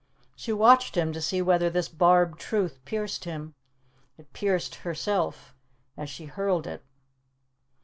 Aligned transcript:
She 0.35 0.51
watched 0.51 0.95
him 0.95 1.13
to 1.13 1.21
see 1.21 1.43
whether 1.43 1.69
this 1.69 1.87
barbed 1.87 2.39
truth 2.39 2.83
pierced 2.85 3.25
him; 3.25 3.53
it 4.17 4.33
pierced 4.33 4.73
herself 4.77 5.53
as 5.95 6.09
she 6.09 6.25
hurled 6.25 6.65
it. 6.65 6.81